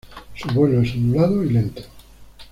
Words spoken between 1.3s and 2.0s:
y lento.